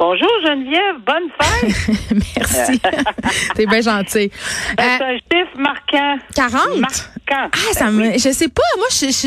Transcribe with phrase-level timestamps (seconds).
[0.00, 1.96] Bonjour Geneviève, bonne fête.
[2.38, 2.80] Merci.
[3.54, 4.30] T'es bien gentil.
[4.32, 6.16] C'est Euh, un chiffre marquant.
[6.34, 6.78] 40?
[6.78, 7.10] Marquant.
[7.52, 9.18] Ah, ça me, je sais pas, moi, je, je, je,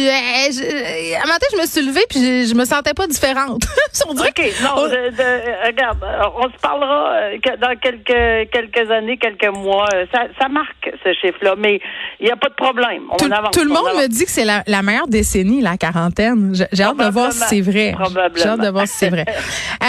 [0.52, 3.62] je- un matin, je me suis levée puis je, je me sentais pas différente.
[4.10, 8.50] On dirait OK, non, on- de- de- regarde, euh, on se parlera euh, dans quelques
[8.52, 9.88] quelques années, quelques mois.
[9.94, 11.80] Euh, Ça, ça marque ce chiffre-là, mais
[12.20, 13.04] il n'y a pas de problème.
[13.12, 13.52] On tout, avance.
[13.52, 14.02] tout le on monde avance.
[14.02, 16.54] me dit que c'est la, la meilleure décennie, la quarantaine.
[16.72, 17.92] J'ai- hâte de voir si c'est vrai.
[17.96, 18.36] Probablement.
[18.44, 19.26] J'ai hâte de voir si c'est vrai.
[19.30, 19.86] Euh,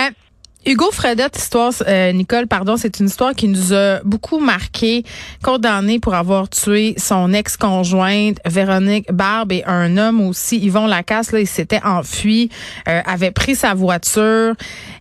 [0.66, 5.04] Hugo Fredette, histoire, euh, Nicole, pardon, c'est une histoire qui nous a beaucoup marqué,
[5.42, 11.40] condamné pour avoir tué son ex-conjointe Véronique Barbe et un homme aussi, Yvon Lacasse, là,
[11.40, 12.48] il s'était enfui,
[12.88, 14.54] euh, avait pris sa voiture,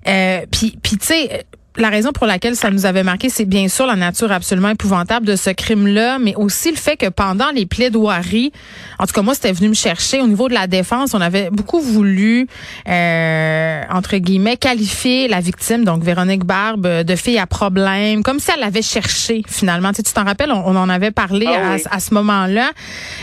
[0.08, 1.46] euh, puis, puis tu sais,
[1.78, 5.26] la raison pour laquelle ça nous avait marqué, c'est bien sûr la nature absolument épouvantable
[5.26, 8.52] de ce crime-là, mais aussi le fait que pendant les plaidoiries,
[9.00, 11.50] en tout cas moi c'était venu me chercher au niveau de la défense, on avait
[11.50, 12.48] beaucoup voulu
[12.88, 18.52] euh, entre guillemets qualifier la victime, donc Véronique Barbe, de fille à problème, comme si
[18.54, 19.90] elle l'avait cherché finalement.
[19.90, 21.84] Tu sais, tu t'en rappelles, on, on en avait parlé Ah à, oui.
[21.90, 22.72] à ce moment-là.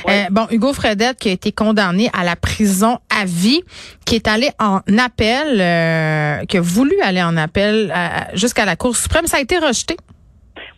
[0.09, 3.63] Euh, bon, Hugo Fredette qui a été condamné à la prison à vie,
[4.05, 8.09] qui est allé en appel, euh, qui a voulu aller en appel euh,
[8.41, 9.97] jusqu'à la Cour suprême, ça a été rejeté.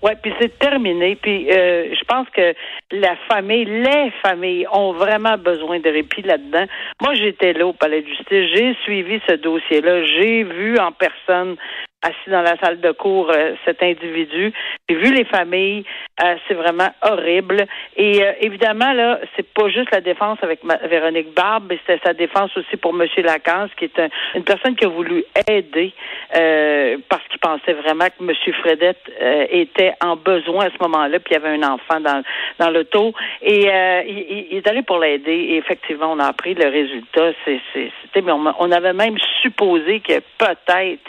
[0.02, 1.16] Ouais, puis c'est terminé.
[1.16, 2.55] Puis euh, je pense que
[2.91, 6.66] la famille, les familles ont vraiment besoin de répit là-dedans.
[7.00, 11.56] Moi, j'étais là au palais de justice, j'ai suivi ce dossier-là, j'ai vu en personne
[12.03, 14.53] assis dans la salle de cours euh, cet individu.
[14.89, 15.84] J'ai vu les familles,
[16.22, 17.67] euh, c'est vraiment horrible.
[17.97, 22.12] Et euh, évidemment là, c'est pas juste la défense avec Véronique Barbe, mais c'était sa
[22.14, 25.92] défense aussi pour Monsieur Lacasse, qui est un- une personne qui a voulu aider
[26.36, 31.19] euh, parce qu'il pensait vraiment que Monsieur Fredette euh, était en besoin à ce moment-là,
[31.20, 32.23] puis il y avait un enfant dans
[32.58, 35.33] dans l'auto et euh, il, il- est allé pour l'aider.
[35.33, 37.30] Et effectivement, on a appris le résultat.
[37.45, 41.01] C'était, on, on avait même supposé que peut-être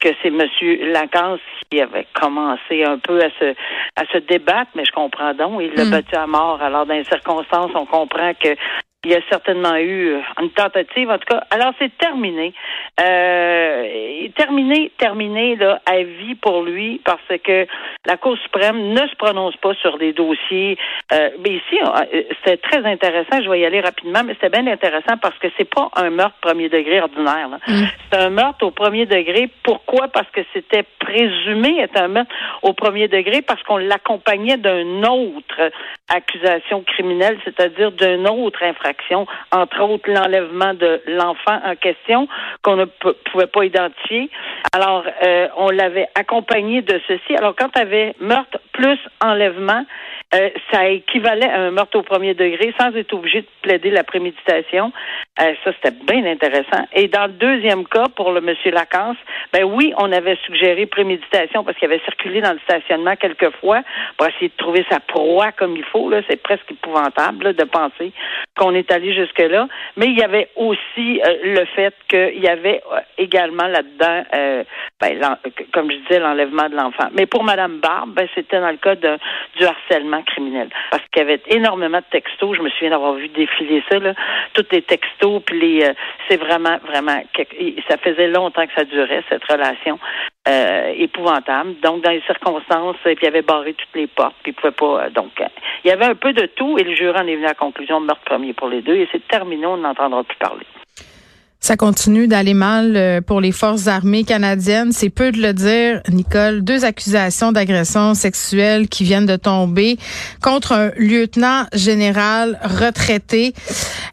[0.00, 0.40] que c'est M.
[0.92, 1.40] Lacasse
[1.70, 3.54] qui avait commencé un peu à se
[3.96, 5.60] à se débattre, mais je comprends donc.
[5.62, 5.90] Il l'a Mm.
[5.90, 6.60] battu à mort.
[6.62, 8.56] Alors, dans les circonstances, on comprend que
[9.04, 11.42] il y a certainement eu euh, une tentative, en tout cas.
[11.50, 12.52] Alors, c'est terminé.
[13.00, 17.66] Euh, terminé, terminé là, à vie pour lui, parce que
[18.04, 20.76] la Cour suprême ne se prononce pas sur des dossiers.
[21.12, 23.42] Euh, mais ici, euh, c'était très intéressant.
[23.42, 26.36] Je vais y aller rapidement, mais c'était bien intéressant parce que c'est pas un meurtre
[26.42, 27.48] premier degré ordinaire.
[27.48, 27.58] là.
[28.12, 29.48] C'est un meurtre au premier degré.
[29.62, 30.08] Pourquoi?
[30.08, 35.70] Parce que c'était présumé être un meurtre au premier degré parce qu'on l'accompagnait d'une autre
[36.08, 38.89] accusation criminelle, c'est-à-dire d'une autre infraction,
[39.52, 42.28] entre autres l'enlèvement de l'enfant en question
[42.62, 44.30] qu'on ne pouvait pas identifier.
[44.72, 47.36] Alors, euh, on l'avait accompagné de ceci.
[47.36, 49.84] Alors, quand tu avais meurtre plus enlèvement,
[50.34, 54.04] euh, ça équivalait à un meurtre au premier degré sans être obligé de plaider la
[54.04, 54.92] préméditation.
[55.40, 56.86] Euh, ça, c'était bien intéressant.
[56.94, 59.16] Et dans le deuxième cas, pour le monsieur Lacasse,
[59.52, 63.82] ben oui, on avait suggéré préméditation parce qu'il avait circulé dans le stationnement quelques fois
[64.16, 66.10] pour essayer de trouver sa proie comme il faut.
[66.28, 68.12] C'est presque épouvantable là, de penser
[68.56, 69.68] qu'on est allé jusque-là.
[69.96, 74.64] Mais il y avait aussi euh, le fait qu'il y avait euh, également là-dedans, euh,
[75.00, 75.36] ben,
[75.72, 77.08] comme je disais, l'enlèvement de l'enfant.
[77.14, 80.68] Mais pour Madame Barbe, ben, c'était dans le cas du harcèlement criminel.
[80.90, 82.56] Parce qu'il y avait énormément de textos.
[82.56, 84.14] Je me souviens d'avoir vu défiler ça, là.
[84.54, 85.92] Tous les textos, puis les, euh,
[86.28, 87.22] c'est vraiment, vraiment,
[87.88, 89.98] ça faisait longtemps que ça durait, cette relation
[90.48, 91.74] euh, épouvantable.
[91.80, 94.72] Donc, dans les circonstances, euh, puis il avait barré toutes les portes, puis il pouvait
[94.72, 95.10] pas.
[95.10, 95.42] donc,
[95.84, 97.54] il y avait un peu de tout, et le jury en est venu à la
[97.54, 100.66] conclusion meurtre premier pour les deux, et c'est terminé, on n'entendra plus parler.
[101.60, 104.92] Ça continue d'aller mal euh, pour les forces armées canadiennes.
[104.92, 106.62] C'est peu de le dire, Nicole.
[106.62, 109.98] Deux accusations d'agression sexuelle qui viennent de tomber
[110.42, 113.52] contre un lieutenant général retraité.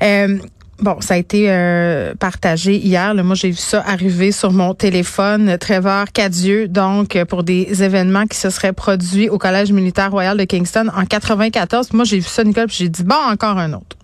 [0.03, 0.37] Euh,
[0.79, 3.15] Bon, ça a été euh, partagé hier.
[3.15, 5.57] Moi, j'ai vu ça arriver sur mon téléphone.
[5.57, 10.43] Trevor Cadieux, donc, pour des événements qui se seraient produits au Collège militaire royal de
[10.43, 11.93] Kingston en 94.
[11.93, 13.97] Moi, j'ai vu ça, Nicole, puis j'ai dit, bon, encore un autre.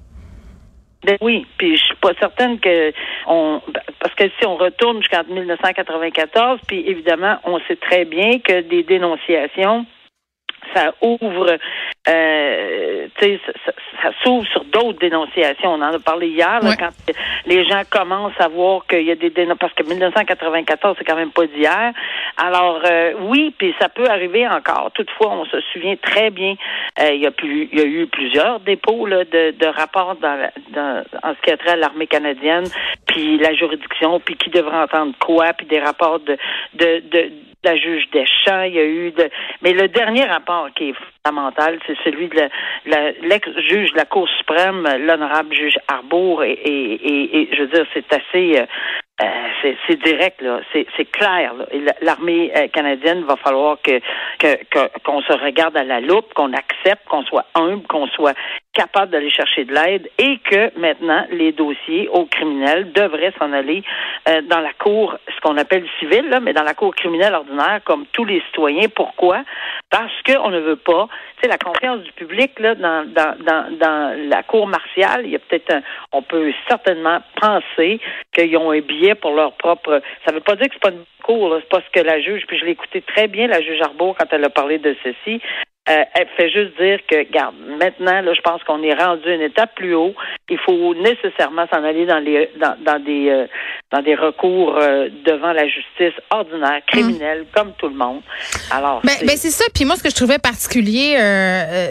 [1.05, 2.91] Ben oui, puis je pas certaine que
[3.27, 3.61] on
[3.99, 8.83] parce que si on retourne jusqu'en 1994, puis évidemment, on sait très bien que des
[8.83, 9.85] dénonciations
[10.73, 11.57] ça ouvre,
[12.07, 13.71] euh, tu sais, ça,
[14.01, 15.73] ça, s'ouvre sur d'autres dénonciations.
[15.73, 16.89] On en a parlé hier, là, quand
[17.45, 21.15] les gens commencent à voir qu'il y a des dénonciations, parce que 1994, c'est quand
[21.15, 21.93] même pas d'hier.
[22.37, 24.91] Alors, euh, oui, puis ça peut arriver encore.
[24.93, 26.55] Toutefois, on se souvient très bien,
[26.99, 30.49] euh, il, y a plus, y a eu plusieurs dépôts là, de, de rapports dans,
[30.73, 32.65] dans, en ce qui a trait à l'armée canadienne,
[33.07, 36.37] puis la juridiction, puis qui devrait entendre quoi, puis des rapports de,
[36.73, 37.31] de, de
[37.63, 39.29] la juge Deschamps, il y a eu de
[39.61, 42.49] mais le dernier rapport qui est fondamental, c'est celui de
[43.21, 48.11] l'ex-juge de la Cour suprême, l'honorable juge Arbour, et, et, et, je veux dire, c'est
[48.13, 48.65] assez euh,
[49.21, 50.59] euh, c'est direct, là.
[50.73, 51.53] C'est clair.
[52.01, 53.99] L'armée euh, canadienne va falloir que
[55.05, 58.35] qu'on se regarde à la loupe, qu'on accepte, qu'on soit humble, qu'on soit
[58.73, 63.83] capable d'aller chercher de l'aide et que maintenant les dossiers aux criminels devraient s'en aller
[64.27, 67.81] euh, dans la cour, ce qu'on appelle civile, là, mais dans la cour criminelle ordinaire,
[67.85, 68.89] comme tous les citoyens.
[68.93, 69.43] Pourquoi?
[69.89, 73.37] Parce qu'on ne veut pas, tu sais, la confiance du public là, dans, dans,
[73.77, 77.99] dans, la cour martiale, il y a peut-être on peut certainement penser
[78.33, 80.01] qu'ils ont un billet pour leur propre.
[80.25, 82.19] Ça ne veut pas dire que c'est pas une cour, c'est pas ce que la
[82.19, 82.43] juge.
[82.47, 85.41] Puis je l'ai écouté très bien, la juge Arbour, quand elle a parlé de ceci.
[85.89, 89.41] Euh, elle fait juste dire que, regarde, maintenant, là, je pense qu'on est rendu une
[89.41, 90.13] étape plus haut.
[90.49, 93.47] Il faut nécessairement s'en aller dans les dans, dans des euh,
[93.91, 97.45] dans des recours euh, devant la justice ordinaire, criminelle, mm.
[97.53, 98.21] comme tout le monde.
[98.71, 99.65] Alors, ben, ben c'est ça.
[99.75, 101.17] Puis moi, ce que je trouvais particulier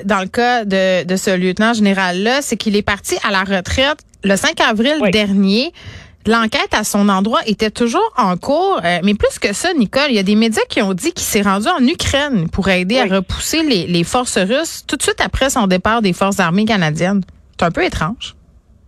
[0.06, 3.41] dans le cas de, de ce lieutenant général là, c'est qu'il est parti à la
[3.41, 5.73] retraite le 5 avril dernier.
[6.26, 10.14] L'enquête à son endroit était toujours en cours, euh, mais plus que ça, Nicole, il
[10.14, 13.06] y a des médias qui ont dit qu'il s'est rendu en Ukraine pour aider à
[13.06, 17.22] repousser les, les, forces russes tout de suite après son départ des forces armées canadiennes.
[17.58, 18.34] C'est un peu étrange.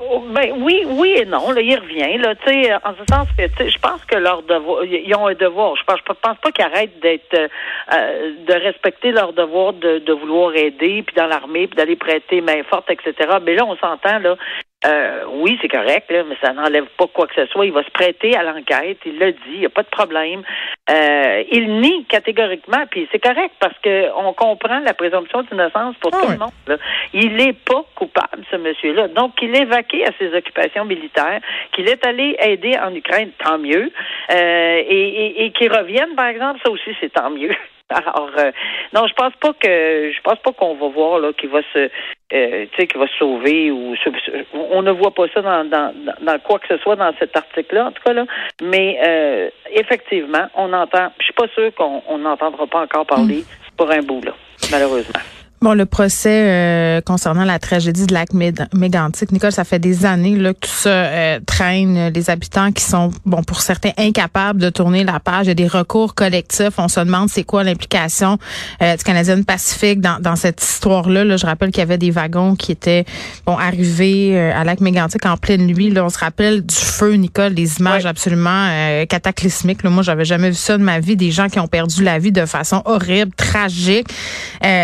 [0.01, 1.51] Oh, ben oui, oui et non.
[1.53, 2.19] Là, il revient.
[2.19, 5.77] Là, tu en ce sens que je pense que leur devoir, ils ont un devoir.
[5.77, 10.13] Je pense, je pense pas qu'ils arrêtent d'être, euh, de respecter leur devoir de, de
[10.13, 13.15] vouloir aider, puis dans l'armée, puis d'aller prêter main forte, etc.
[13.45, 14.37] Mais là, on s'entend là.
[14.87, 17.65] Euh, oui, c'est correct, là, mais ça n'enlève pas quoi que ce soit.
[17.65, 20.43] Il va se prêter à l'enquête, il l'a dit, il n'y a pas de problème.
[20.91, 26.11] Euh, il nie catégoriquement, puis c'est correct parce que on comprend la présomption d'innocence pour
[26.15, 26.51] ah tout le monde.
[26.67, 26.77] Là.
[27.15, 29.09] Il n'est pas coupable, ce monsieur-là.
[29.09, 31.41] Donc, il est vaqué à ses occupations militaires,
[31.73, 33.91] qu'il est allé aider en Ukraine, tant mieux.
[34.31, 37.55] Euh, et, et, et qu'il revienne, par exemple, ça aussi, c'est tant mieux.
[37.91, 38.51] Alors, euh,
[38.93, 41.91] non, je pense pas que je pense pas qu'on va voir là qu'il va se
[42.35, 43.95] euh, tu sais qu'il va se sauver ou
[44.53, 47.87] on ne voit pas ça dans, dans, dans quoi que ce soit dans cet article-là
[47.87, 48.27] en tout cas là.
[48.63, 51.13] Mais euh, effectivement, on entend.
[51.19, 53.77] Je suis pas sûr qu'on n'entendra pas encore parler mm.
[53.77, 54.33] pour un bout là,
[54.71, 55.21] malheureusement.
[55.65, 60.37] Bon, le procès euh, concernant la tragédie de lac mégantique, Nicole, ça fait des années
[60.37, 62.13] là, que tout ça euh, traîne.
[62.13, 65.47] Les habitants qui sont, bon, pour certains, incapables de tourner la page.
[65.47, 66.75] Il y a des recours collectifs.
[66.77, 68.37] On se demande c'est quoi l'implication
[68.83, 71.25] euh, du Canadien Pacifique dans, dans cette histoire-là.
[71.25, 73.07] Là, je rappelle qu'il y avait des wagons qui étaient
[73.47, 75.89] bon arrivés à lac mégantique en pleine nuit.
[75.89, 78.69] Là, on se rappelle du feu, Nicole, des images absolument
[79.09, 79.83] cataclysmiques.
[79.83, 79.89] Là.
[79.89, 81.17] Moi, j'avais jamais vu ça de ma vie.
[81.17, 84.09] Des gens qui ont perdu la vie de façon horrible, tragique.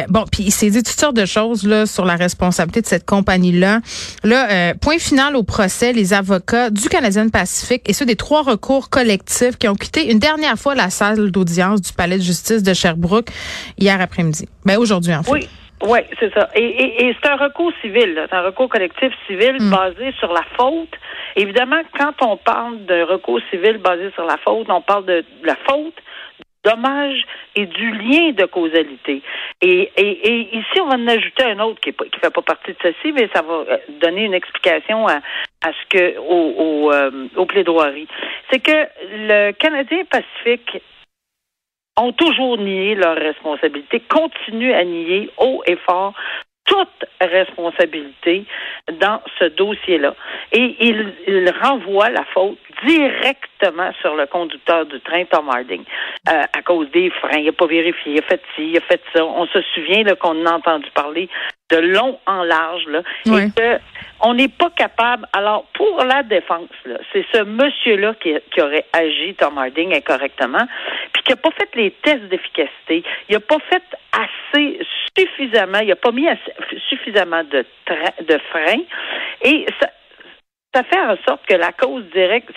[0.08, 3.80] bon, puis c'est dit toutes sortes de choses là sur la responsabilité de cette compagnie-là.
[4.24, 8.42] Là, euh, point final au procès, les avocats du Canadien Pacifique et ceux des trois
[8.42, 12.62] recours collectifs qui ont quitté une dernière fois la salle d'audience du Palais de justice
[12.62, 13.30] de Sherbrooke
[13.78, 14.48] hier après-midi.
[14.64, 15.32] Ben aujourd'hui en fait.
[15.32, 15.48] Oui.
[15.82, 16.50] Oui, c'est ça.
[16.54, 19.70] Et, c'est un recours civil, c'est un recours collectif civil hmm.
[19.70, 20.90] basé sur la faute.
[21.36, 25.56] Évidemment, quand on parle de recours civil basé sur la faute, on parle de la
[25.66, 25.94] faute
[26.64, 27.24] dommage
[27.56, 29.22] et du lien de causalité.
[29.62, 29.90] Et,
[30.52, 33.28] ici, on va en ajouter un autre qui ne fait pas partie de ceci, mais
[33.34, 35.20] ça va euh, donner une explication à,
[35.62, 38.08] ce que au, au, euh, aux plaidoiries.
[38.50, 40.82] C'est que le Canadien Pacifique
[41.96, 46.14] ont toujours nié leur responsabilité, continuent à nier haut et fort
[46.70, 48.44] toute responsabilité
[49.00, 50.14] dans ce dossier-là.
[50.52, 55.82] Et il, il renvoie la faute directement sur le conducteur du train, Tom Harding,
[56.28, 57.38] euh, à cause des freins.
[57.38, 59.24] Il n'a pas vérifié, il a fait ci, il a fait ça.
[59.24, 61.28] On se souvient qu'on a entendu parler
[61.70, 63.78] de long en large, là, et que
[64.22, 65.26] on n'est pas capable.
[65.32, 66.68] Alors, pour la défense,
[67.12, 70.66] c'est ce monsieur-là qui, qui, aurait agi, Tom Harding, incorrectement,
[71.12, 73.02] puis qui n'a pas fait les tests d'efficacité.
[73.28, 74.80] Il n'a pas fait assez
[75.26, 76.28] suffisamment, il n'a pas mis
[76.88, 77.64] suffisamment de,
[78.50, 78.82] freins.
[79.42, 79.90] Et ça,
[80.74, 82.50] ça fait en sorte que la cause directe,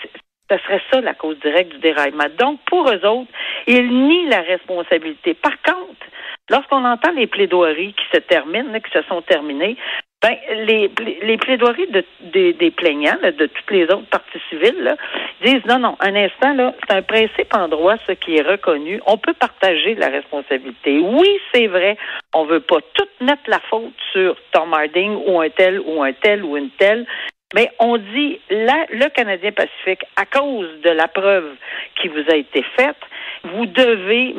[0.50, 2.28] ce serait ça la cause directe du déraillement.
[2.38, 3.32] Donc, pour eux autres,
[3.68, 5.34] ils nient la responsabilité.
[5.34, 6.06] Par contre,
[6.50, 9.78] lorsqu'on entend les plaidoiries qui se terminent, qui se sont terminées,
[10.24, 10.90] Ben, les,
[11.22, 14.96] les plaidoiries de, des, des plaignants, de toutes les autres parties civiles, là,
[15.44, 19.02] disent non, non, un instant, là, c'est un principe en droit, ce qui est reconnu.
[19.06, 21.00] On peut partager la responsabilité.
[21.00, 21.98] Oui, c'est vrai,
[22.34, 26.14] on veut pas tout mettre la faute sur Tom Harding ou un tel ou un
[26.14, 27.06] tel ou une telle.
[27.54, 31.56] Mais on dit là, le Canadien Pacifique, à cause de la preuve
[32.02, 32.98] qui vous a été faite,
[33.44, 34.36] vous devez,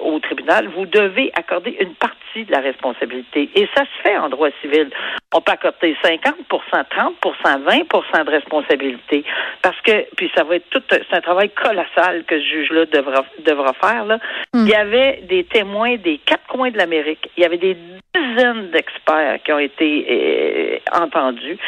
[0.00, 3.50] au tribunal, vous devez accorder une partie de la responsabilité.
[3.54, 4.90] Et ça se fait en droit civil.
[5.34, 9.24] On peut accorder 50% 30% 20% de responsabilité.
[9.62, 13.24] Parce que, puis ça va être tout, c'est un travail colossal que ce juge-là devra,
[13.44, 14.18] devra faire, là.
[14.54, 14.64] Hmm.
[14.64, 17.30] Il y avait des témoins des quatre coins de l'Amérique.
[17.36, 17.76] Il y avait des
[18.14, 21.58] dizaines d'experts qui ont été euh, entendus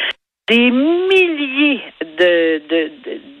[0.47, 2.61] des milliers de,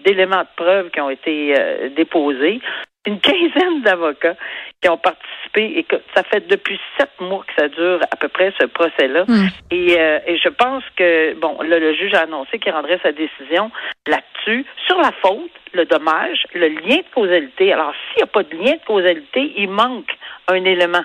[0.03, 2.61] d'éléments de, preuve qui ont été euh, déposés
[3.05, 4.35] une quinzaine d'avocats
[4.81, 8.29] qui ont participé et que ça fait depuis sept mois que ça dure à peu
[8.29, 9.25] près ce procès-là.
[9.27, 9.47] Hmm.
[9.71, 13.71] Et, euh, et, je pense que bon, le juge a annoncé qu'il rendrait sa décision
[14.07, 17.73] là-dessus sur la faute, le dommage, le lien de causalité.
[17.73, 20.11] Alors s'il n'y a pas de lien de causalité, il manque
[20.47, 21.03] un élément.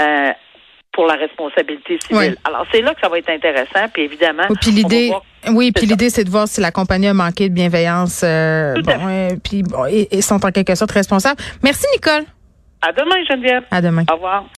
[0.00, 0.32] Euh,
[0.94, 2.36] pour la responsabilité civile.
[2.44, 4.44] Alors c'est là que ça va être intéressant, puis évidemment.
[4.60, 5.12] puis l'idée,
[5.50, 9.38] oui, puis l'idée c'est de voir si la compagnie a manqué de bienveillance, euh, bon,
[9.42, 11.40] puis bon, et, et sont en quelque sorte responsables.
[11.62, 12.24] Merci Nicole.
[12.80, 13.64] À demain Geneviève.
[13.70, 14.04] À demain.
[14.10, 14.44] Au revoir.